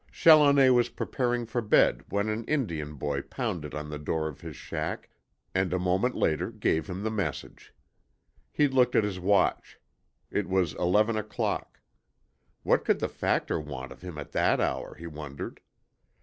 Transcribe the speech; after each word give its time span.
Challoner 0.11 0.73
was 0.73 0.89
preparing 0.89 1.45
for 1.45 1.61
bed 1.61 2.05
when 2.09 2.27
an 2.27 2.43
Indian 2.45 2.95
boy 2.95 3.21
pounded 3.21 3.75
on 3.75 3.91
the 3.91 3.99
door 3.99 4.27
of 4.27 4.41
his 4.41 4.55
shack 4.55 5.11
and 5.53 5.71
a 5.71 5.77
moment 5.77 6.15
later 6.15 6.49
gave 6.49 6.87
him 6.89 7.03
the 7.03 7.11
message. 7.11 7.71
He 8.51 8.67
looked 8.67 8.95
at 8.95 9.03
his 9.03 9.19
watch. 9.19 9.79
It 10.31 10.49
was 10.49 10.73
eleven 10.73 11.17
o'clock. 11.17 11.81
What 12.63 12.83
could 12.83 12.97
the 12.97 13.09
Factor 13.09 13.59
want 13.59 13.91
of 13.91 14.01
him 14.01 14.17
at 14.17 14.31
that 14.31 14.59
hour, 14.59 14.95
he 14.95 15.05
wondered? 15.05 15.61